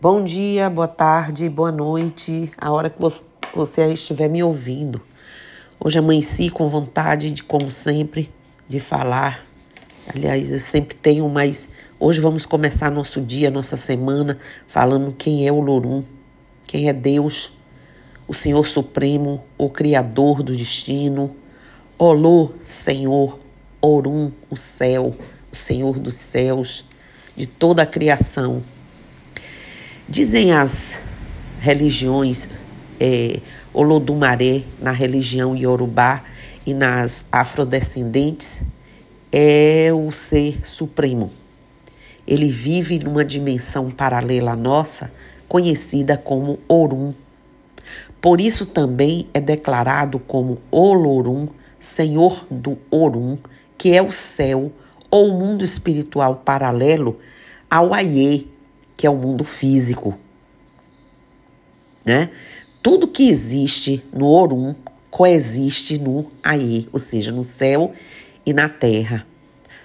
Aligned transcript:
Bom 0.00 0.22
dia, 0.22 0.70
boa 0.70 0.86
tarde, 0.86 1.48
boa 1.48 1.72
noite, 1.72 2.52
a 2.56 2.70
hora 2.70 2.88
que 2.88 3.00
você 3.52 3.92
estiver 3.92 4.28
me 4.28 4.40
ouvindo. 4.44 5.02
Hoje 5.80 5.98
amanheci 5.98 6.50
com 6.50 6.68
vontade 6.68 7.32
de, 7.32 7.42
como 7.42 7.68
sempre, 7.68 8.32
de 8.68 8.78
falar. 8.78 9.44
Aliás, 10.06 10.52
eu 10.52 10.60
sempre 10.60 10.94
tenho, 10.94 11.28
mas 11.28 11.68
hoje 11.98 12.20
vamos 12.20 12.46
começar 12.46 12.92
nosso 12.92 13.20
dia, 13.20 13.50
nossa 13.50 13.76
semana, 13.76 14.38
falando 14.68 15.12
quem 15.18 15.48
é 15.48 15.50
o 15.50 15.58
Lorum, 15.58 16.04
quem 16.64 16.88
é 16.88 16.92
Deus, 16.92 17.52
o 18.28 18.32
Senhor 18.32 18.68
Supremo, 18.68 19.42
o 19.58 19.68
Criador 19.68 20.44
do 20.44 20.56
destino. 20.56 21.34
Olô, 21.98 22.52
Senhor, 22.62 23.40
Orum, 23.80 24.30
o 24.48 24.56
céu, 24.56 25.16
o 25.50 25.56
Senhor 25.56 25.98
dos 25.98 26.14
céus, 26.14 26.84
de 27.34 27.48
toda 27.48 27.82
a 27.82 27.86
criação. 27.86 28.62
Dizem 30.10 30.54
as 30.54 31.02
religiões 31.60 32.48
é, 32.98 33.40
Olodumaré, 33.74 34.62
na 34.80 34.90
religião 34.90 35.54
Yorubá 35.54 36.24
e 36.64 36.72
nas 36.72 37.26
afrodescendentes, 37.30 38.62
é 39.30 39.90
o 39.92 40.10
ser 40.10 40.66
supremo. 40.66 41.30
Ele 42.26 42.50
vive 42.50 42.98
numa 42.98 43.22
dimensão 43.22 43.90
paralela 43.90 44.52
à 44.52 44.56
nossa, 44.56 45.12
conhecida 45.46 46.16
como 46.16 46.58
Orum. 46.66 47.12
Por 48.18 48.40
isso 48.40 48.64
também 48.64 49.26
é 49.34 49.40
declarado 49.40 50.18
como 50.18 50.56
Olorum, 50.70 51.48
Senhor 51.78 52.46
do 52.50 52.78
Orum, 52.90 53.36
que 53.76 53.94
é 53.94 54.00
o 54.00 54.10
céu 54.10 54.72
ou 55.10 55.38
mundo 55.38 55.62
espiritual 55.62 56.36
paralelo 56.36 57.18
ao 57.70 57.92
Aie, 57.92 58.48
que 58.98 59.06
é 59.06 59.10
o 59.10 59.16
mundo 59.16 59.44
físico. 59.44 60.18
Né? 62.04 62.30
Tudo 62.82 63.06
que 63.06 63.30
existe 63.30 64.04
no 64.12 64.26
Orum 64.26 64.74
coexiste 65.08 65.98
no 65.98 66.26
Aie, 66.42 66.88
ou 66.92 66.98
seja, 66.98 67.30
no 67.30 67.42
céu 67.42 67.92
e 68.44 68.52
na 68.52 68.68
terra, 68.68 69.24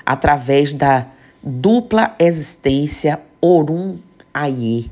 através 0.05 0.73
da 0.73 1.07
dupla 1.43 2.15
existência 2.19 3.21
Orum 3.39 3.99
Aie. 4.33 4.91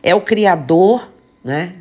É 0.00 0.14
o 0.14 0.20
criador, 0.20 1.12
né? 1.42 1.74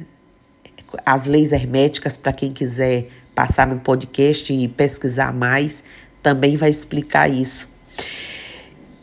As 1.05 1.25
leis 1.25 1.51
herméticas, 1.51 2.17
para 2.17 2.33
quem 2.33 2.51
quiser 2.51 3.09
passar 3.35 3.67
no 3.67 3.79
podcast 3.79 4.51
e 4.51 4.67
pesquisar 4.67 5.31
mais, 5.31 5.83
também 6.21 6.57
vai 6.57 6.71
explicar 6.71 7.29
isso. 7.29 7.68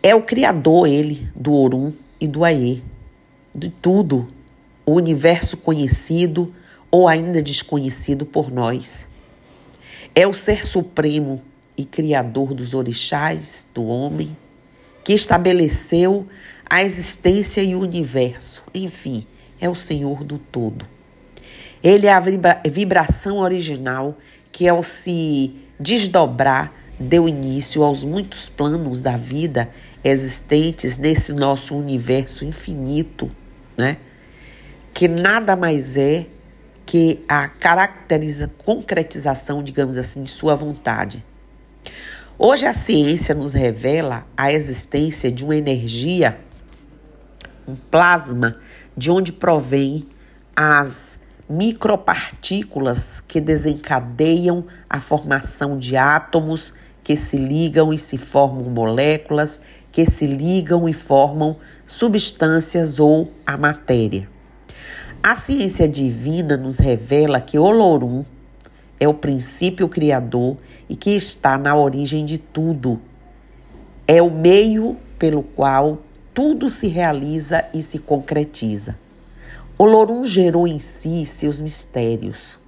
É 0.06 0.14
o 0.14 0.22
criador, 0.22 0.86
ele, 0.86 1.28
do 1.34 1.52
Orum 1.52 1.92
e 2.20 2.28
do 2.28 2.44
Aie, 2.44 2.80
de 3.52 3.68
tudo, 3.68 4.28
o 4.86 4.92
universo 4.92 5.56
conhecido 5.56 6.54
ou 6.92 7.08
ainda 7.08 7.42
desconhecido 7.42 8.24
por 8.24 8.48
nós. 8.48 9.08
É 10.14 10.24
o 10.24 10.32
ser 10.32 10.64
supremo 10.64 11.42
e 11.76 11.84
criador 11.84 12.54
dos 12.54 12.72
orixás, 12.72 13.66
do 13.74 13.84
homem, 13.84 14.36
que 15.02 15.12
estabeleceu 15.12 16.24
a 16.70 16.84
existência 16.84 17.60
e 17.60 17.74
o 17.74 17.80
universo. 17.80 18.62
Enfim, 18.72 19.26
é 19.60 19.68
o 19.68 19.74
Senhor 19.74 20.22
do 20.22 20.38
todo. 20.38 20.86
Ele 21.82 22.06
é 22.06 22.12
a 22.12 22.20
vibra 22.20 22.62
vibração 22.64 23.38
original 23.38 24.16
que, 24.52 24.68
ao 24.68 24.84
se 24.84 25.56
desdobrar, 25.80 26.72
deu 26.98 27.28
início 27.28 27.82
aos 27.82 28.04
muitos 28.04 28.48
planos 28.48 29.00
da 29.00 29.16
vida 29.16 29.70
existentes 30.02 30.96
nesse 30.96 31.32
nosso 31.32 31.76
universo 31.76 32.44
infinito, 32.44 33.30
né? 33.76 33.98
Que 34.94 35.06
nada 35.08 35.54
mais 35.54 35.96
é 35.96 36.26
que 36.86 37.24
a 37.28 37.48
caracteriza 37.48 38.50
concretização, 38.64 39.62
digamos 39.62 39.96
assim, 39.96 40.22
de 40.22 40.30
sua 40.30 40.54
vontade. 40.54 41.24
Hoje 42.38 42.64
a 42.66 42.72
ciência 42.72 43.34
nos 43.34 43.52
revela 43.52 44.26
a 44.36 44.52
existência 44.52 45.32
de 45.32 45.44
uma 45.44 45.56
energia, 45.56 46.38
um 47.66 47.74
plasma, 47.74 48.54
de 48.96 49.10
onde 49.10 49.32
provém 49.32 50.06
as 50.54 51.20
micropartículas 51.48 53.20
que 53.20 53.40
desencadeiam 53.40 54.66
a 54.88 55.00
formação 55.00 55.78
de 55.78 55.96
átomos 55.96 56.72
que 57.06 57.16
se 57.16 57.36
ligam 57.36 57.92
e 57.92 57.98
se 57.98 58.18
formam 58.18 58.64
moléculas, 58.68 59.60
que 59.92 60.04
se 60.04 60.26
ligam 60.26 60.88
e 60.88 60.92
formam 60.92 61.54
substâncias 61.86 62.98
ou 62.98 63.30
a 63.46 63.56
matéria. 63.56 64.28
A 65.22 65.36
ciência 65.36 65.88
divina 65.88 66.56
nos 66.56 66.80
revela 66.80 67.40
que 67.40 67.60
Olorum 67.60 68.24
é 68.98 69.06
o 69.06 69.14
princípio 69.14 69.88
criador 69.88 70.56
e 70.88 70.96
que 70.96 71.10
está 71.10 71.56
na 71.56 71.76
origem 71.76 72.24
de 72.24 72.38
tudo. 72.38 73.00
É 74.04 74.20
o 74.20 74.28
meio 74.28 74.96
pelo 75.16 75.44
qual 75.44 76.02
tudo 76.34 76.68
se 76.68 76.88
realiza 76.88 77.64
e 77.72 77.82
se 77.82 78.00
concretiza. 78.00 78.98
Olorum 79.78 80.24
gerou 80.24 80.66
em 80.66 80.80
si 80.80 81.24
seus 81.24 81.60
mistérios 81.60 82.58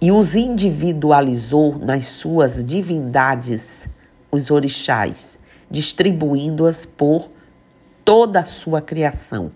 e 0.00 0.10
os 0.10 0.36
individualizou 0.36 1.78
nas 1.78 2.06
suas 2.06 2.64
divindades, 2.64 3.88
os 4.30 4.50
orixás, 4.50 5.38
distribuindo-as 5.70 6.86
por 6.86 7.30
toda 8.04 8.40
a 8.40 8.44
sua 8.44 8.80
criação. 8.80 9.52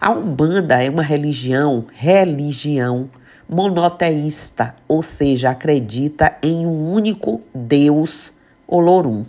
A 0.00 0.10
Umbanda 0.10 0.82
é 0.82 0.88
uma 0.88 1.02
religião, 1.02 1.86
religião 1.92 3.10
monoteísta, 3.48 4.74
ou 4.86 5.02
seja, 5.02 5.50
acredita 5.50 6.36
em 6.42 6.66
um 6.66 6.92
único 6.92 7.40
Deus, 7.54 8.32
Olorum, 8.66 9.24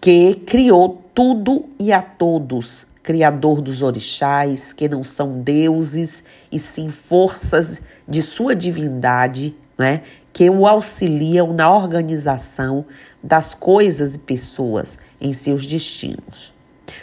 que 0.00 0.34
criou 0.46 1.02
tudo 1.14 1.64
e 1.78 1.92
a 1.92 2.02
todos 2.02 2.86
criador 3.04 3.60
dos 3.60 3.82
orixás, 3.82 4.72
que 4.72 4.88
não 4.88 5.04
são 5.04 5.40
deuses 5.40 6.24
e 6.50 6.58
sim 6.58 6.88
forças 6.88 7.82
de 8.08 8.22
sua 8.22 8.56
divindade, 8.56 9.54
né, 9.78 10.02
que 10.32 10.48
o 10.48 10.66
auxiliam 10.66 11.52
na 11.52 11.72
organização 11.72 12.86
das 13.22 13.54
coisas 13.54 14.14
e 14.14 14.18
pessoas 14.18 14.98
em 15.20 15.32
seus 15.32 15.66
destinos. 15.66 16.52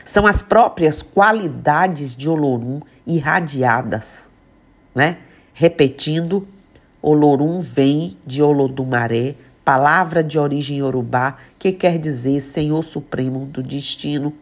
São 0.03 0.25
as 0.25 0.41
próprias 0.41 1.03
qualidades 1.03 2.15
de 2.15 2.27
Olorum 2.27 2.81
irradiadas, 3.05 4.29
né? 4.93 5.17
Repetindo, 5.53 6.47
Olorum 7.01 7.59
vem 7.59 8.17
de 8.25 8.41
Olodumaré, 8.41 9.35
palavra 9.63 10.23
de 10.23 10.39
origem 10.39 10.79
yorubá, 10.79 11.37
que 11.59 11.71
quer 11.71 11.97
dizer 11.97 12.39
Senhor 12.41 12.83
Supremo 12.83 13.45
do 13.45 13.61
Destino, 13.61 14.33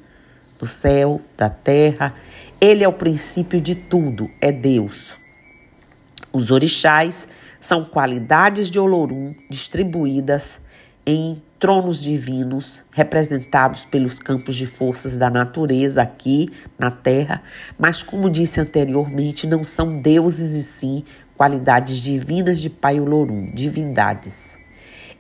do 0.60 0.68
céu, 0.68 1.22
da 1.38 1.50
terra. 1.50 2.14
Ele 2.60 2.84
é 2.84 2.88
o 2.88 2.94
princípio 2.94 3.60
de 3.62 3.74
tudo, 3.74 4.30
é 4.42 4.52
Deus. 4.52 5.18
Os 6.32 6.52
orixás 6.52 7.28
são 7.60 7.84
qualidades 7.84 8.70
de 8.70 8.80
Olorum 8.80 9.34
distribuídas 9.50 10.62
em 11.06 11.42
tronos 11.60 12.02
divinos, 12.02 12.82
representados 12.92 13.84
pelos 13.84 14.20
campos 14.20 14.56
de 14.56 14.66
forças 14.66 15.18
da 15.18 15.30
natureza 15.30 16.02
aqui 16.02 16.50
na 16.78 16.90
Terra, 16.90 17.42
mas, 17.78 18.02
como 18.02 18.30
disse 18.30 18.62
anteriormente, 18.62 19.46
não 19.46 19.64
são 19.64 19.98
deuses 19.98 20.56
e 20.56 20.64
sim 20.64 21.04
qualidades 21.36 21.98
divinas 21.98 22.62
de 22.62 22.70
Pai 22.70 23.00
Olorum, 23.00 23.52
divindades. 23.54 24.58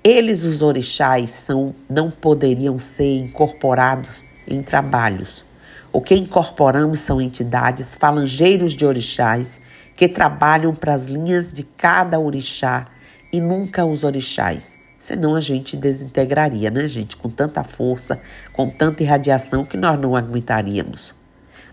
Eles, 0.01 0.43
os 0.43 0.61
orixás, 0.61 1.31
são, 1.31 1.75
não 1.89 2.09
poderiam 2.09 2.79
ser 2.79 3.17
incorporados 3.17 4.23
em 4.49 4.61
trabalhos. 4.61 5.45
O 5.91 6.01
que 6.01 6.15
incorporamos 6.15 6.99
são 6.99 7.19
entidades 7.21 7.95
falangeiros 7.95 8.73
de 8.73 8.85
orixás 8.85 9.59
que 9.95 10.07
trabalham 10.07 10.73
para 10.75 10.93
as 10.93 11.07
linhas 11.07 11.51
de 11.51 11.63
cada 11.63 12.19
orixá 12.19 12.85
e 13.33 13.41
nunca 13.41 13.85
os 13.85 14.03
orixás. 14.03 14.77
Senão 14.99 15.33
a 15.33 15.39
gente 15.39 15.75
desintegraria, 15.75 16.69
né, 16.69 16.87
gente? 16.87 17.17
Com 17.17 17.29
tanta 17.29 17.63
força, 17.63 18.19
com 18.53 18.69
tanta 18.69 19.01
irradiação 19.01 19.65
que 19.65 19.77
nós 19.77 19.99
não 19.99 20.15
aguentaríamos, 20.15 21.15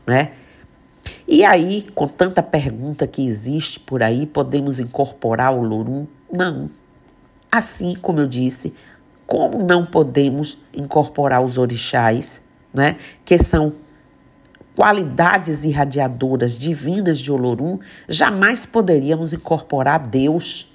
né? 0.06 0.33
E 1.29 1.45
aí, 1.45 1.87
com 1.95 2.09
tanta 2.09 2.43
pergunta 2.43 3.06
que 3.06 3.27
existe 3.27 3.79
por 3.81 4.03
aí, 4.03 4.27
podemos 4.27 4.81
incorporar 4.81 5.53
o 5.53 5.62
Lorum? 5.62 6.06
Não. 6.33 6.71
Assim 7.50 7.95
como 7.95 8.21
eu 8.21 8.27
disse, 8.27 8.73
como 9.27 9.59
não 9.59 9.85
podemos 9.85 10.59
incorporar 10.73 11.45
os 11.45 11.59
orixás 11.59 12.43
né, 12.76 12.96
que 13.25 13.38
são 13.38 13.73
qualidades 14.76 15.64
irradiadoras 15.64 16.58
divinas 16.58 17.19
de 17.19 17.32
Olorum, 17.32 17.78
jamais 18.06 18.67
poderíamos 18.67 19.32
incorporar 19.32 19.99
Deus 19.99 20.70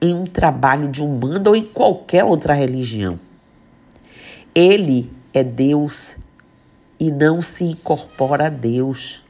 em 0.00 0.14
um 0.14 0.24
trabalho 0.24 0.88
de 0.88 1.02
umbanda 1.02 1.50
ou 1.50 1.56
em 1.56 1.64
qualquer 1.64 2.22
outra 2.22 2.54
religião. 2.54 3.18
Ele 4.54 5.10
é 5.34 5.42
Deus 5.42 6.16
e 7.00 7.10
não 7.10 7.42
se 7.42 7.64
incorpora 7.64 8.46
a 8.46 8.50
Deus, 8.50 9.24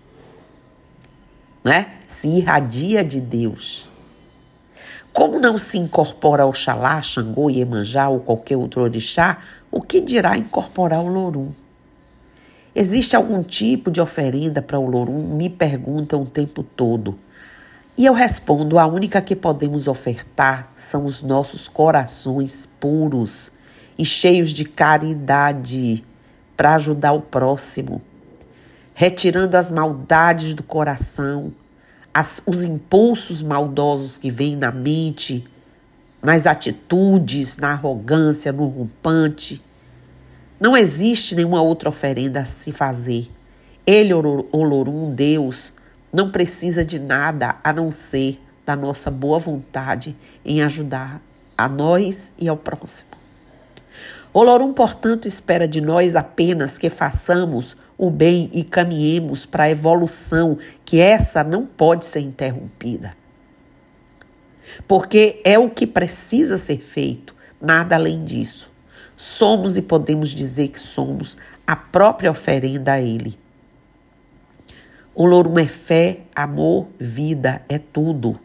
né? 1.65 1.95
Se 2.07 2.29
irradia 2.29 3.03
de 3.03 3.21
Deus. 3.21 3.89
Como 5.11 5.39
não 5.39 5.57
se 5.57 5.79
incorpora 5.79 6.45
Oxalá, 6.45 7.01
Xangô, 7.01 7.49
Iemanjá 7.49 8.09
ou 8.09 8.21
qualquer 8.21 8.57
outro 8.57 8.83
orixá, 8.83 9.39
o 9.71 9.81
que 9.81 10.01
dirá 10.01 10.37
incorporar 10.37 11.01
o 11.01 11.09
Lorum? 11.09 11.53
Existe 12.75 13.15
algum 13.15 13.43
tipo 13.43 13.91
de 13.91 14.01
oferenda 14.01 14.63
para 14.63 14.79
o 14.79 14.89
Lorum? 14.89 15.37
Me 15.37 15.51
perguntam 15.51 16.23
o 16.23 16.27
tempo 16.27 16.63
todo. 16.63 17.19
E 17.97 18.07
eu 18.07 18.15
respondo: 18.15 18.79
a 18.79 18.87
única 18.87 19.21
que 19.21 19.37
podemos 19.37 19.87
ofertar 19.87 20.73
são 20.75 21.05
os 21.05 21.21
nossos 21.21 21.69
corações 21.69 22.67
puros 22.81 23.53
e 23.99 24.07
cheios 24.07 24.55
de 24.55 24.65
caridade 24.65 26.03
para 26.57 26.75
ajudar 26.77 27.13
o 27.13 27.21
próximo, 27.21 28.01
retirando 28.95 29.57
as 29.57 29.71
maldades 29.71 30.55
do 30.55 30.63
coração, 30.63 31.53
as, 32.15 32.43
os 32.47 32.65
impulsos 32.65 33.43
maldosos 33.43 34.17
que 34.17 34.31
vêm 34.31 34.57
na 34.57 34.73
mente, 34.73 35.45
nas 36.23 36.47
atitudes, 36.47 37.59
na 37.59 37.73
arrogância, 37.73 38.51
no 38.51 38.67
rompante. 38.67 39.61
Não 40.63 40.77
existe 40.77 41.35
nenhuma 41.35 41.61
outra 41.61 41.89
oferenda 41.89 42.43
a 42.43 42.45
se 42.45 42.71
fazer. 42.71 43.29
Ele, 43.85 44.15
Olorum, 44.15 45.13
Deus, 45.13 45.73
não 46.13 46.31
precisa 46.31 46.85
de 46.85 47.01
nada 47.01 47.57
a 47.65 47.73
não 47.73 47.91
ser 47.91 48.41
da 48.65 48.77
nossa 48.77 49.11
boa 49.11 49.41
vontade 49.41 50.17
em 50.45 50.63
ajudar 50.63 51.21
a 51.59 51.69
nós 51.69 52.33
e 52.39 52.49
ao 52.49 52.57
próximo. 52.57 53.11
Olorum, 54.33 54.73
portanto, 54.73 55.27
espera 55.27 55.67
de 55.67 55.81
nós 55.81 56.15
apenas 56.15 56.79
que 56.79 56.89
façamos 56.89 57.77
o 57.99 58.09
bem 58.09 58.49
e 58.53 58.63
caminhemos 58.63 59.45
para 59.45 59.65
a 59.65 59.71
evolução, 59.71 60.57
que 60.85 61.01
essa 61.01 61.43
não 61.43 61.67
pode 61.67 62.07
ser 62.07 62.21
interrompida. 62.21 63.17
Porque 64.87 65.41
é 65.43 65.59
o 65.59 65.69
que 65.69 65.89
precisa 65.89 66.57
ser 66.57 66.79
feito, 66.79 67.35
nada 67.61 67.97
além 67.97 68.25
disso. 68.25 68.72
Somos 69.23 69.77
e 69.77 69.83
podemos 69.83 70.31
dizer 70.31 70.67
que 70.67 70.81
somos 70.81 71.37
a 71.65 71.77
própria 71.77 72.29
oferenda 72.29 72.95
a 72.95 73.01
Ele. 73.01 73.39
O 75.15 75.25
Lorum 75.25 75.61
é 75.61 75.69
fé, 75.69 76.23
amor, 76.35 76.89
vida, 76.99 77.63
é 77.69 77.79
tudo. 77.79 78.37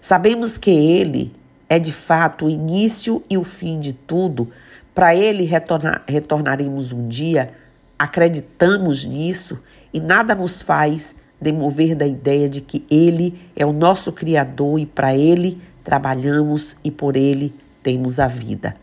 Sabemos 0.00 0.58
que 0.58 0.72
Ele 0.72 1.32
é 1.68 1.78
de 1.78 1.92
fato 1.92 2.46
o 2.46 2.50
início 2.50 3.22
e 3.30 3.38
o 3.38 3.44
fim 3.44 3.78
de 3.78 3.92
tudo. 3.92 4.50
Para 4.92 5.14
Ele 5.14 5.44
retornar, 5.44 6.02
retornaremos 6.08 6.90
um 6.90 7.06
dia, 7.06 7.50
acreditamos 7.96 9.04
nisso 9.04 9.60
e 9.94 10.00
nada 10.00 10.34
nos 10.34 10.60
faz 10.60 11.14
demover 11.40 11.94
da 11.94 12.04
ideia 12.04 12.48
de 12.48 12.60
que 12.60 12.84
Ele 12.90 13.40
é 13.54 13.64
o 13.64 13.72
nosso 13.72 14.10
Criador 14.10 14.80
e 14.80 14.86
para 14.86 15.14
Ele 15.14 15.62
trabalhamos 15.84 16.76
e 16.82 16.90
por 16.90 17.16
Ele 17.16 17.54
temos 17.80 18.18
a 18.18 18.26
vida. 18.26 18.74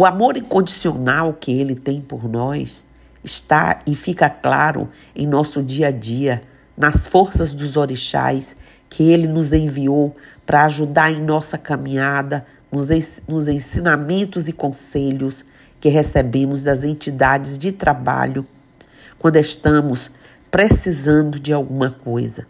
O 0.00 0.06
amor 0.06 0.38
incondicional 0.38 1.34
que 1.34 1.52
Ele 1.52 1.74
tem 1.74 2.00
por 2.00 2.26
nós 2.26 2.86
está 3.22 3.82
e 3.86 3.94
fica 3.94 4.30
claro 4.30 4.88
em 5.14 5.26
nosso 5.26 5.62
dia 5.62 5.88
a 5.88 5.90
dia, 5.90 6.40
nas 6.74 7.06
forças 7.06 7.52
dos 7.52 7.76
orixás 7.76 8.56
que 8.88 9.12
ele 9.12 9.28
nos 9.28 9.52
enviou 9.52 10.16
para 10.46 10.64
ajudar 10.64 11.12
em 11.12 11.20
nossa 11.20 11.58
caminhada, 11.58 12.46
nos, 12.72 12.88
nos 13.28 13.46
ensinamentos 13.46 14.48
e 14.48 14.54
conselhos 14.54 15.44
que 15.78 15.90
recebemos 15.90 16.62
das 16.62 16.82
entidades 16.82 17.58
de 17.58 17.70
trabalho 17.70 18.46
quando 19.18 19.36
estamos 19.36 20.10
precisando 20.50 21.38
de 21.38 21.52
alguma 21.52 21.90
coisa. 21.90 22.46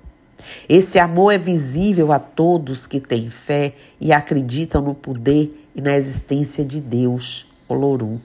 Esse 0.68 1.00
amor 1.00 1.32
é 1.32 1.38
visível 1.38 2.12
a 2.12 2.20
todos 2.20 2.86
que 2.86 3.00
têm 3.00 3.28
fé 3.28 3.74
e 4.00 4.12
acreditam 4.12 4.80
no 4.80 4.94
poder 4.94 5.59
e 5.74 5.80
na 5.80 5.96
existência 5.96 6.64
de 6.64 6.80
Deus, 6.80 7.46
Olorum 7.68 8.18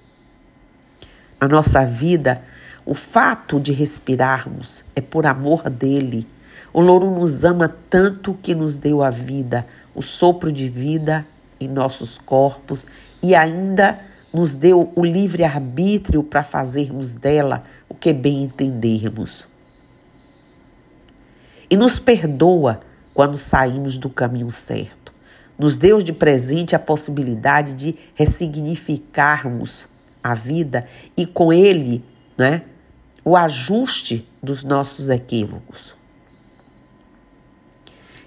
na 1.40 1.48
nossa 1.48 1.86
vida, 1.86 2.42
o 2.86 2.94
fato 2.94 3.60
de 3.60 3.72
respirarmos 3.74 4.84
é 4.96 5.02
por 5.02 5.26
amor 5.26 5.70
dele. 5.70 6.28
O 6.74 6.82
louro 6.82 7.12
nos 7.12 7.46
ama 7.46 7.74
tanto 7.90 8.34
que 8.42 8.54
nos 8.54 8.76
deu 8.76 9.04
a 9.04 9.10
vida, 9.10 9.66
o 9.94 10.02
sopro 10.02 10.52
de 10.52 10.68
vida 10.68 11.26
em 11.60 11.68
nossos 11.68 12.18
corpos 12.18 12.86
e 13.22 13.34
ainda 13.34 14.00
nos 14.34 14.56
deu 14.56 14.92
o 14.96 15.06
livre 15.06 15.44
arbítrio 15.44 16.22
para 16.22 16.44
fazermos 16.44 17.14
dela 17.14 17.64
o 17.88 17.96
que 17.96 18.12
bem 18.12 18.44
entendermos. 18.44 19.48
E 21.70 21.78
nos 21.78 21.98
perdoa 21.98 22.82
quando 23.14 23.38
saímos 23.38 23.98
do 23.98 24.10
caminho 24.10 24.52
certo. 24.52 25.05
Nos 25.58 25.78
deu 25.78 26.02
de 26.02 26.12
presente 26.12 26.76
a 26.76 26.80
possibilidade 26.80 27.74
de 27.74 27.96
ressignificarmos 28.14 29.88
a 30.24 30.34
vida 30.34 30.88
e 31.16 31.26
com 31.26 31.54
ele, 31.54 32.04
né, 32.38 32.64
o 33.24 33.38
ajuste 33.38 34.28
dos 34.42 34.64
nossos 34.64 35.10
equívocos. 35.10 35.96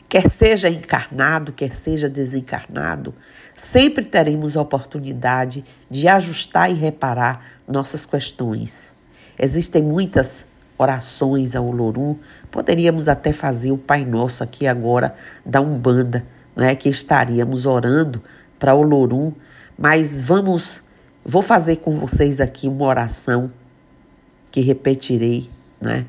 Quer 0.09 0.29
seja 0.29 0.71
encarnado, 0.71 1.53
quer 1.53 1.73
seja 1.73 2.09
desencarnado, 2.09 3.15
sempre 3.55 4.05
teremos 4.05 4.57
a 4.57 4.63
oportunidade 4.63 5.65
de 5.91 6.09
ajustar 6.09 6.71
e 6.71 6.75
reparar 6.75 7.45
nossas 7.67 8.07
questões. 8.07 8.91
Existem 9.39 9.83
muitas 9.83 10.47
orações 10.79 11.55
ao 11.55 11.67
Olorum, 11.67 12.17
poderíamos 12.51 13.09
até 13.09 13.33
fazer 13.33 13.71
o 13.71 13.77
Pai 13.77 14.05
Nosso 14.05 14.43
aqui 14.43 14.67
agora 14.67 15.15
da 15.45 15.61
Umbanda, 15.61 16.25
né, 16.59 16.75
que 16.75 16.89
estaríamos 16.89 17.65
orando 17.65 18.23
para 18.59 18.75
Olorum, 18.75 19.33
mas 19.79 20.21
vamos 20.21 20.83
Vou 21.31 21.43
fazer 21.43 21.77
com 21.77 21.95
vocês 21.95 22.41
aqui 22.41 22.67
uma 22.67 22.87
oração 22.87 23.53
que 24.51 24.63
repetirei, 24.63 25.51
né? 25.79 26.07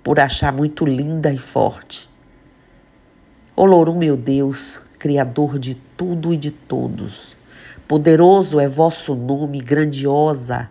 Por 0.00 0.20
achar 0.20 0.52
muito 0.52 0.84
linda 0.84 1.32
e 1.32 1.38
forte. 1.38 2.08
Olorum, 3.56 3.98
meu 3.98 4.16
Deus, 4.16 4.80
Criador 4.96 5.58
de 5.58 5.74
tudo 5.74 6.32
e 6.32 6.36
de 6.36 6.52
todos, 6.52 7.36
poderoso 7.88 8.60
é 8.60 8.68
vosso 8.68 9.16
nome, 9.16 9.60
grandiosa 9.60 10.70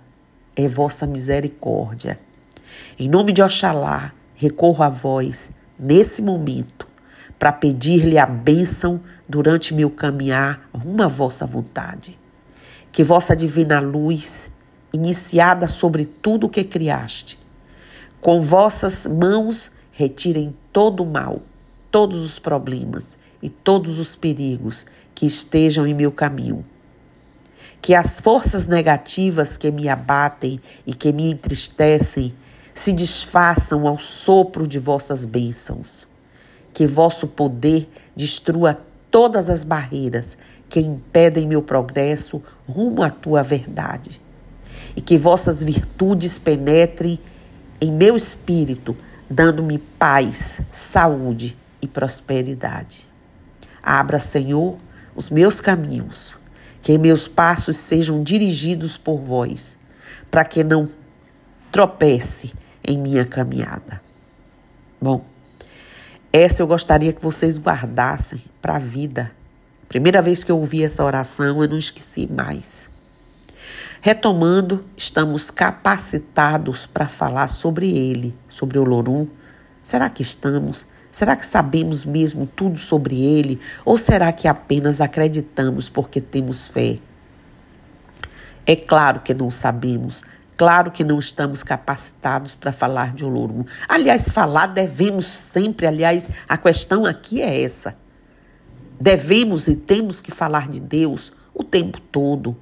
é 0.56 0.66
vossa 0.70 1.06
misericórdia. 1.06 2.18
Em 2.98 3.10
nome 3.10 3.34
de 3.34 3.44
Oxalá, 3.44 4.14
recorro 4.34 4.82
a 4.82 4.88
vós 4.88 5.52
nesse 5.78 6.22
momento 6.22 6.88
para 7.38 7.52
pedir-lhe 7.52 8.18
a 8.18 8.26
bênção 8.26 9.02
durante 9.28 9.74
meu 9.74 9.90
caminhar 9.90 10.70
rumo 10.74 11.04
à 11.04 11.08
vossa 11.08 11.46
vontade 11.46 12.18
que 12.94 13.04
vossa 13.04 13.36
divina 13.36 13.80
luz, 13.80 14.52
iniciada 14.94 15.68
sobre 15.68 16.06
tudo 16.06 16.46
o 16.46 16.50
que 16.50 16.64
criaste, 16.64 17.40
com 18.22 18.40
vossas 18.40 19.08
mãos 19.08 19.72
retirem 19.92 20.56
todo 20.72 21.02
o 21.02 21.06
mal, 21.06 21.42
todos 21.90 22.24
os 22.24 22.38
problemas 22.38 23.18
e 23.42 23.50
todos 23.50 23.98
os 23.98 24.16
perigos 24.16 24.86
que 25.16 25.26
estejam 25.26 25.88
em 25.88 25.94
meu 25.94 26.12
caminho. 26.12 26.64
Que 27.82 27.96
as 27.96 28.20
forças 28.20 28.68
negativas 28.68 29.58
que 29.58 29.72
me 29.72 29.90
abatem 29.90 30.62
e 30.86 30.94
que 30.94 31.12
me 31.12 31.32
entristecem 31.32 32.34
se 32.76 32.94
desfaçam 32.94 33.88
ao 33.88 33.98
sopro 33.98 34.68
de 34.68 34.78
vossas 34.78 35.26
bênçãos. 35.26 36.08
Que 36.74 36.88
vosso 36.88 37.28
poder 37.28 37.90
destrua 38.16 38.80
todas 39.12 39.50
as 39.50 39.64
barreiras 39.64 40.38
que 40.70 40.80
impedem 40.80 41.48
meu 41.48 41.62
progresso 41.62 42.42
rumo 42.68 43.04
à 43.04 43.10
tua 43.10 43.44
verdade. 43.44 44.20
E 44.96 45.02
que 45.02 45.18
vossas 45.18 45.62
virtudes 45.62 46.40
penetrem 46.40 47.20
em 47.80 47.92
meu 47.92 48.16
espírito, 48.16 48.96
dando-me 49.30 49.78
paz, 49.78 50.62
saúde 50.72 51.56
e 51.82 51.88
prosperidade. 51.88 53.08
Abra, 53.84 54.18
Senhor, 54.18 54.78
os 55.16 55.30
meus 55.30 55.60
caminhos, 55.62 56.40
que 56.82 56.98
meus 56.98 57.28
passos 57.28 57.78
sejam 57.78 58.24
dirigidos 58.24 58.98
por 58.98 59.20
vós, 59.20 59.78
para 60.32 60.46
que 60.46 60.64
não 60.64 60.90
tropece 61.72 62.54
em 62.88 62.98
minha 62.98 63.26
caminhada. 63.26 64.02
Bom, 65.02 65.26
essa 66.34 66.64
eu 66.64 66.68
gostaria 66.68 67.14
que 67.14 67.22
vocês 67.22 67.60
guardassem 67.60 68.42
para 68.60 68.78
a 68.78 68.80
vida. 68.80 69.32
Primeira 69.88 70.20
vez 70.20 70.44
que 70.44 70.52
eu 70.52 70.58
ouvi 70.58 70.84
essa 70.84 71.04
oração, 71.04 71.62
eu 71.62 71.70
não 71.70 71.78
esqueci 71.78 72.26
mais. 72.26 72.90
Retomando, 74.02 74.84
estamos 74.98 75.52
capacitados 75.52 76.88
para 76.88 77.08
falar 77.08 77.48
sobre 77.50 77.96
ele, 77.96 78.36
sobre 78.50 78.80
o 78.80 78.84
Lorum. 78.84 79.28
Será 79.84 80.10
que 80.10 80.24
estamos? 80.24 80.88
Será 81.12 81.36
que 81.36 81.46
sabemos 81.46 82.04
mesmo 82.04 82.48
tudo 82.48 82.80
sobre 82.80 83.24
ele? 83.24 83.60
Ou 83.86 83.96
será 83.96 84.34
que 84.34 84.48
apenas 84.48 85.00
acreditamos 85.00 85.88
porque 85.88 86.20
temos 86.20 86.68
fé? 86.68 86.98
É 88.66 88.76
claro 88.76 89.20
que 89.20 89.36
não 89.36 89.52
sabemos 89.52 90.24
Claro 90.56 90.92
que 90.92 91.04
não 91.04 91.18
estamos 91.18 91.64
capacitados 91.64 92.54
para 92.54 92.72
falar 92.72 93.14
de 93.14 93.26
Olorum. 93.26 93.66
Aliás, 93.88 94.30
falar 94.30 94.68
devemos 94.68 95.26
sempre. 95.26 95.88
Aliás, 95.88 96.30
a 96.48 96.58
questão 96.58 97.06
aqui 97.06 97.42
é 97.42 97.64
essa. 97.64 97.96
Devemos 99.00 99.68
e 99.68 99.76
temos 99.76 100.22
que 100.22 100.32
falar 100.32 100.70
de 100.70 100.80
Deus 100.80 101.34
o 101.54 101.64
tempo 101.64 102.00
todo. 102.00 102.56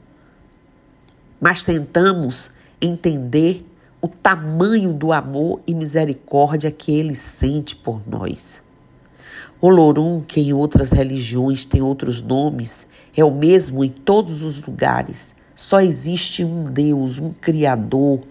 Mas 1.39 1.63
tentamos 1.63 2.49
entender 2.81 3.65
o 4.01 4.07
tamanho 4.07 4.93
do 4.93 5.11
amor 5.11 5.61
e 5.67 5.75
misericórdia 5.75 6.71
que 6.71 6.91
ele 6.91 7.13
sente 7.13 7.75
por 7.75 8.01
nós. 8.07 8.63
Olorum, 9.59 10.21
que 10.21 10.39
em 10.39 10.53
outras 10.53 10.91
religiões 10.91 11.65
tem 11.65 11.81
outros 11.81 12.21
nomes, 12.21 12.87
é 13.15 13.23
o 13.23 13.29
mesmo 13.29 13.83
em 13.83 13.89
todos 13.89 14.43
os 14.43 14.63
lugares 14.63 15.35
só 15.61 15.79
existe 15.79 16.43
um 16.43 16.63
Deus, 16.63 17.19
um 17.19 17.31
Criador, 17.31 18.21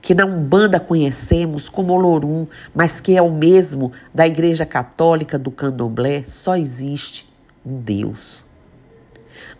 que 0.00 0.14
na 0.14 0.24
Umbanda 0.24 0.80
conhecemos 0.80 1.68
como 1.68 1.92
Olorum, 1.92 2.46
mas 2.74 2.98
que 2.98 3.14
é 3.14 3.20
o 3.20 3.30
mesmo 3.30 3.92
da 4.12 4.26
Igreja 4.26 4.64
Católica 4.64 5.38
do 5.38 5.50
Candomblé, 5.50 6.24
só 6.24 6.56
existe 6.56 7.28
um 7.64 7.78
Deus. 7.78 8.42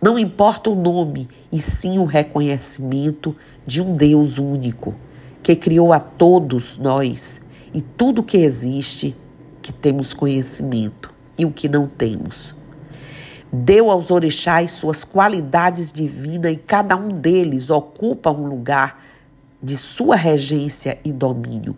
Não 0.01 0.17
importa 0.17 0.71
o 0.71 0.75
nome, 0.75 1.29
e 1.51 1.59
sim 1.59 1.99
o 1.99 2.03
reconhecimento 2.03 3.35
de 3.65 3.79
um 3.79 3.93
Deus 3.93 4.39
único, 4.39 4.95
que 5.43 5.55
criou 5.55 5.93
a 5.93 5.99
todos 5.99 6.79
nós 6.79 7.41
e 7.71 7.79
tudo 7.79 8.23
que 8.23 8.37
existe, 8.37 9.15
que 9.61 9.71
temos 9.71 10.15
conhecimento 10.15 11.13
e 11.37 11.45
o 11.45 11.51
que 11.51 11.69
não 11.69 11.87
temos. 11.87 12.55
Deu 13.53 13.91
aos 13.91 14.11
orixás 14.11 14.71
suas 14.71 15.03
qualidades 15.03 15.91
divinas 15.91 16.53
e 16.53 16.55
cada 16.55 16.95
um 16.95 17.09
deles 17.09 17.69
ocupa 17.69 18.31
um 18.31 18.47
lugar 18.47 19.03
de 19.61 19.75
sua 19.75 20.15
regência 20.15 20.97
e 21.03 21.11
domínio. 21.11 21.75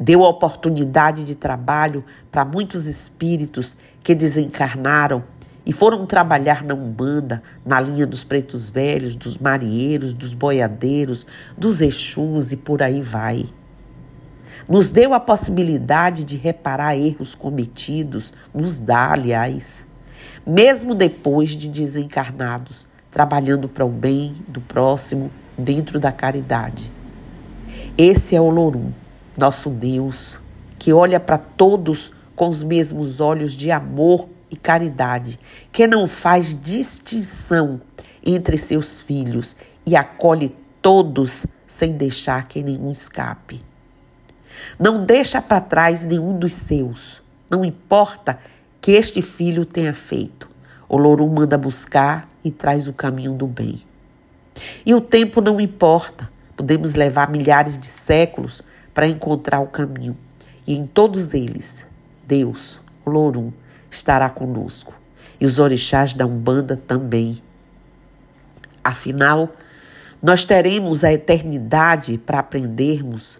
Deu 0.00 0.22
oportunidade 0.22 1.22
de 1.24 1.34
trabalho 1.34 2.02
para 2.32 2.42
muitos 2.42 2.86
espíritos 2.86 3.76
que 4.02 4.14
desencarnaram 4.14 5.22
e 5.66 5.74
foram 5.74 6.06
trabalhar 6.06 6.64
na 6.64 6.72
Umbanda, 6.72 7.42
na 7.66 7.78
linha 7.82 8.06
dos 8.06 8.24
pretos 8.24 8.70
velhos, 8.70 9.14
dos 9.14 9.36
marinheiros, 9.36 10.14
dos 10.14 10.32
boiadeiros, 10.32 11.26
dos 11.54 11.82
exus 11.82 12.50
e 12.50 12.56
por 12.56 12.82
aí 12.82 13.02
vai. 13.02 13.44
Nos 14.66 14.90
deu 14.90 15.12
a 15.12 15.20
possibilidade 15.20 16.24
de 16.24 16.38
reparar 16.38 16.96
erros 16.96 17.34
cometidos, 17.34 18.32
nos 18.54 18.78
dá, 18.78 19.12
aliás 19.12 19.86
mesmo 20.46 20.94
depois 20.94 21.50
de 21.50 21.68
desencarnados, 21.68 22.86
trabalhando 23.10 23.68
para 23.68 23.84
o 23.84 23.88
bem 23.88 24.34
do 24.48 24.60
próximo 24.60 25.30
dentro 25.56 26.00
da 26.00 26.12
caridade. 26.12 26.90
Esse 27.96 28.34
é 28.34 28.40
o 28.40 28.48
Lorum, 28.48 28.92
nosso 29.36 29.70
Deus, 29.70 30.40
que 30.78 30.92
olha 30.92 31.20
para 31.20 31.38
todos 31.38 32.12
com 32.34 32.48
os 32.48 32.62
mesmos 32.62 33.20
olhos 33.20 33.52
de 33.52 33.70
amor 33.70 34.28
e 34.50 34.56
caridade, 34.56 35.38
que 35.70 35.86
não 35.86 36.06
faz 36.06 36.60
distinção 36.60 37.80
entre 38.24 38.58
seus 38.58 39.00
filhos 39.00 39.56
e 39.86 39.96
acolhe 39.96 40.56
todos 40.82 41.46
sem 41.66 41.92
deixar 41.92 42.48
que 42.48 42.62
nenhum 42.62 42.90
escape. 42.90 43.62
Não 44.78 45.04
deixa 45.04 45.40
para 45.40 45.60
trás 45.60 46.04
nenhum 46.04 46.38
dos 46.38 46.52
seus, 46.52 47.22
não 47.48 47.64
importa 47.64 48.38
que 48.84 48.92
este 48.92 49.22
filho 49.22 49.64
tenha 49.64 49.94
feito. 49.94 50.46
O 50.86 50.98
Lorum 50.98 51.32
manda 51.36 51.56
buscar 51.56 52.28
e 52.44 52.50
traz 52.50 52.86
o 52.86 52.92
caminho 52.92 53.32
do 53.32 53.46
bem. 53.46 53.80
E 54.84 54.94
o 54.94 55.00
tempo 55.00 55.40
não 55.40 55.58
importa, 55.58 56.30
podemos 56.54 56.92
levar 56.92 57.30
milhares 57.30 57.78
de 57.78 57.86
séculos 57.86 58.60
para 58.92 59.08
encontrar 59.08 59.60
o 59.60 59.68
caminho. 59.68 60.14
E 60.66 60.76
em 60.76 60.86
todos 60.86 61.32
eles, 61.32 61.86
Deus, 62.26 62.78
o 63.06 63.10
Lorum, 63.10 63.52
estará 63.90 64.28
conosco. 64.28 64.92
E 65.40 65.46
os 65.46 65.58
orixás 65.58 66.12
da 66.12 66.26
Umbanda 66.26 66.76
também. 66.76 67.42
Afinal, 68.84 69.48
nós 70.22 70.44
teremos 70.44 71.04
a 71.04 71.10
eternidade 71.10 72.18
para 72.18 72.40
aprendermos 72.40 73.38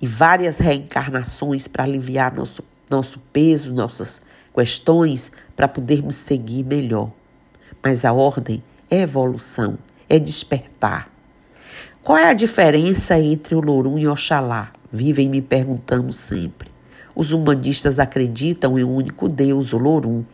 e 0.00 0.06
várias 0.06 0.58
reencarnações 0.58 1.66
para 1.66 1.82
aliviar 1.82 2.32
nosso, 2.32 2.62
nosso 2.88 3.18
peso, 3.32 3.74
nossas 3.74 4.22
questões 4.56 5.30
para 5.54 5.68
podermos 5.68 6.14
seguir 6.14 6.64
melhor. 6.64 7.10
Mas 7.82 8.04
a 8.06 8.12
ordem 8.12 8.62
é 8.90 9.02
evolução, 9.02 9.78
é 10.08 10.18
despertar. 10.18 11.10
Qual 12.02 12.16
é 12.16 12.30
a 12.30 12.32
diferença 12.32 13.18
entre 13.18 13.54
o 13.54 13.60
Lorum 13.60 13.98
e 13.98 14.08
Oxalá? 14.08 14.72
Vivem 14.90 15.28
me 15.28 15.42
perguntando 15.42 16.12
sempre. 16.12 16.70
Os 17.14 17.32
humanistas 17.32 17.98
acreditam 17.98 18.78
em 18.78 18.84
um 18.84 18.94
único 18.94 19.28
Deus, 19.28 19.72
o 19.72 19.78
Lorum, 19.78 20.24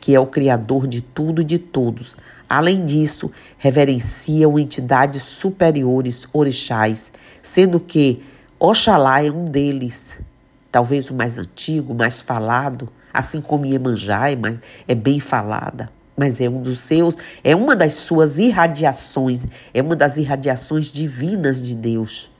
que 0.00 0.14
é 0.14 0.20
o 0.20 0.26
Criador 0.26 0.86
de 0.86 1.00
tudo 1.00 1.42
e 1.42 1.44
de 1.44 1.58
todos. 1.58 2.16
Além 2.48 2.84
disso, 2.84 3.30
reverenciam 3.58 4.58
entidades 4.58 5.22
superiores, 5.22 6.26
orixás, 6.32 7.12
sendo 7.42 7.78
que 7.78 8.22
Oxalá 8.58 9.22
é 9.22 9.30
um 9.30 9.44
deles, 9.44 10.20
talvez 10.70 11.10
o 11.10 11.14
mais 11.14 11.38
antigo, 11.38 11.94
mais 11.94 12.20
falado, 12.20 12.88
assim 13.12 13.40
como 13.40 13.66
Iemanjá 13.66 14.30
é, 14.30 14.36
é 14.86 14.94
bem 14.94 15.20
falada, 15.20 15.90
mas 16.16 16.40
é 16.40 16.48
um 16.48 16.62
dos 16.62 16.80
seus, 16.80 17.16
é 17.42 17.54
uma 17.54 17.74
das 17.74 17.94
suas 17.94 18.38
irradiações, 18.38 19.44
é 19.72 19.80
uma 19.80 19.96
das 19.96 20.16
irradiações 20.16 20.90
divinas 20.90 21.62
de 21.62 21.74
Deus. 21.74 22.30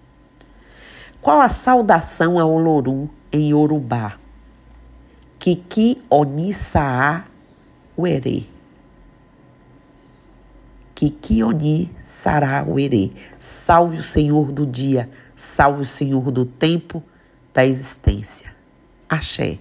Qual 1.20 1.40
a 1.40 1.48
saudação 1.48 2.38
a 2.38 2.44
Olorum 2.44 3.08
em 3.32 3.50
Yorubá? 3.50 4.18
Kiki 5.38 6.02
Onisaa 6.10 7.24
Uere. 7.96 8.48
Kiki 10.94 11.44
Oni 11.44 11.90
Sará 12.02 12.64
Uere. 12.64 13.12
Salve 13.38 13.98
o 13.98 14.02
Senhor 14.02 14.50
do 14.50 14.66
dia, 14.66 15.08
salve 15.36 15.82
o 15.82 15.86
Senhor 15.86 16.30
do 16.32 16.44
tempo, 16.44 17.02
da 17.58 17.66
existência. 17.66 18.54
Axé 19.08 19.58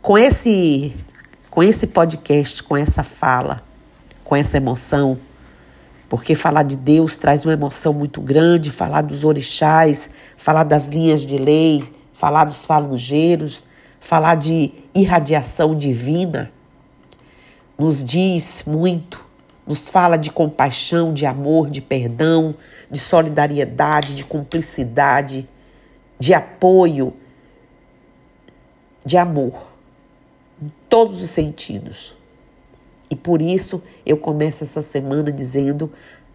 com 0.00 0.16
esse 0.16 0.94
com 1.50 1.60
esse 1.60 1.88
podcast, 1.88 2.62
com 2.62 2.76
essa 2.76 3.02
fala, 3.02 3.62
com 4.22 4.36
essa 4.36 4.58
emoção, 4.58 5.18
porque 6.08 6.36
falar 6.36 6.62
de 6.62 6.76
Deus 6.76 7.16
traz 7.16 7.44
uma 7.44 7.52
emoção 7.52 7.92
muito 7.92 8.20
grande, 8.20 8.70
falar 8.70 9.02
dos 9.02 9.24
orixás, 9.24 10.08
falar 10.36 10.62
das 10.62 10.86
linhas 10.86 11.26
de 11.26 11.36
lei, 11.36 11.82
falar 12.14 12.44
dos 12.44 12.64
falangeiros, 12.64 13.64
falar 13.98 14.36
de 14.36 14.72
irradiação 14.94 15.76
divina, 15.76 16.52
nos 17.76 18.04
diz 18.04 18.62
muito, 18.64 19.26
nos 19.66 19.88
fala 19.88 20.16
de 20.16 20.30
compaixão, 20.30 21.12
de 21.12 21.26
amor, 21.26 21.70
de 21.70 21.80
perdão, 21.80 22.54
de 22.88 23.00
solidariedade, 23.00 24.14
de 24.14 24.24
cumplicidade, 24.24 25.48
de 26.18 26.34
apoio, 26.34 27.14
de 29.04 29.16
amor 29.16 29.68
em 30.60 30.70
todos 30.88 31.22
os 31.22 31.30
sentidos. 31.30 32.16
E 33.10 33.16
por 33.16 33.40
isso 33.40 33.82
eu 34.04 34.16
começo 34.16 34.64
essa 34.64 34.82
semana 34.82 35.32
dizendo 35.32 35.90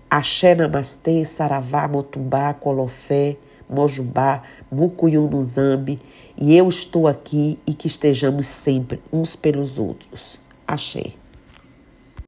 Axé 0.10 0.56
Namastê, 0.56 1.24
Saravá, 1.26 1.88
Motumbá, 1.88 2.54
Colofé, 2.54 3.38
Mojubá, 3.70 4.44
Mucuyunuzambi, 4.72 6.00
e 6.38 6.56
eu 6.56 6.68
estou 6.68 7.08
aqui 7.08 7.60
e 7.66 7.74
que 7.74 7.88
estejamos 7.88 8.48
sempre 8.48 9.02
uns 9.12 9.36
pelos 9.36 9.78
outros. 9.78 10.40
Axé. 10.68 11.23